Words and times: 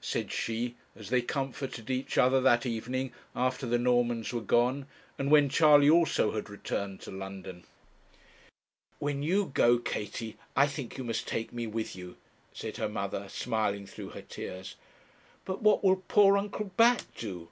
said 0.00 0.32
she, 0.32 0.76
as 0.96 1.10
they 1.10 1.20
comforted 1.20 1.90
each 1.90 2.16
other 2.16 2.40
that 2.40 2.64
evening 2.64 3.12
after 3.36 3.66
the 3.66 3.76
Normans 3.76 4.32
were 4.32 4.40
gone, 4.40 4.86
and 5.18 5.30
when 5.30 5.50
Charley 5.50 5.90
also 5.90 6.30
had 6.30 6.48
returned 6.48 7.02
to 7.02 7.10
London. 7.10 7.64
'When 8.98 9.22
you 9.22 9.50
go, 9.52 9.76
Katie, 9.76 10.38
I 10.56 10.68
think 10.68 10.96
you 10.96 11.04
must 11.04 11.28
take 11.28 11.52
me 11.52 11.66
with 11.66 11.94
you,' 11.94 12.16
said 12.54 12.78
her 12.78 12.88
mother, 12.88 13.28
smiling 13.28 13.86
through 13.86 14.08
her 14.16 14.22
tears. 14.22 14.76
'But 15.44 15.60
what 15.60 15.84
will 15.84 16.02
poor 16.08 16.38
Uncle 16.38 16.70
Bat 16.78 17.04
do? 17.18 17.42